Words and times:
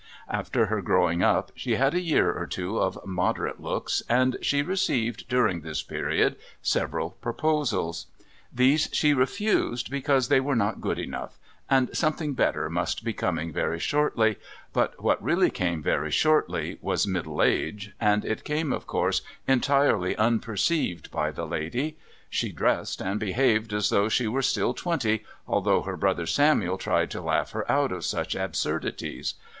After 0.31 0.65
her 0.65 0.81
growing 0.81 1.21
up 1.21 1.51
she 1.53 1.75
had 1.75 1.93
a 1.93 2.01
year 2.01 2.33
or 2.33 2.47
two 2.47 2.79
of 2.79 2.97
moderate 3.05 3.59
looks 3.61 4.01
and 4.09 4.35
she 4.41 4.63
received, 4.63 5.27
during 5.29 5.61
this 5.61 5.83
period, 5.83 6.37
several 6.59 7.11
proposals; 7.11 8.07
these 8.51 8.89
she 8.93 9.13
refused 9.13 9.91
because 9.91 10.27
they 10.27 10.39
were 10.39 10.55
not 10.55 10.81
good 10.81 10.97
enough 10.97 11.37
and 11.69 11.95
something 11.95 12.33
better 12.33 12.67
must 12.67 13.03
be 13.03 13.13
coming 13.13 13.53
very 13.53 13.77
shortly, 13.77 14.37
but 14.73 14.99
what 15.03 15.21
really 15.21 15.51
came 15.51 15.83
very 15.83 16.09
shortly 16.09 16.79
was 16.81 17.05
middle 17.05 17.39
age, 17.43 17.91
and 18.01 18.25
it 18.25 18.43
came 18.43 18.73
of 18.73 18.87
course 18.87 19.21
entirely 19.47 20.15
unperceived 20.15 21.11
by 21.11 21.29
the 21.29 21.45
lady. 21.45 21.95
She 22.27 22.51
dressed 22.51 23.01
and 23.01 23.19
behaved 23.19 23.71
as 23.71 23.91
though 23.91 24.09
she 24.09 24.27
were 24.27 24.41
still 24.41 24.73
twenty, 24.73 25.23
although 25.47 25.83
her 25.83 25.95
brother 25.95 26.25
Samuel 26.25 26.79
tried 26.79 27.11
to 27.11 27.21
laugh 27.21 27.51
her 27.51 27.71
out 27.71 27.91
of 27.91 28.03
such 28.03 28.33
absurdities. 28.33 29.35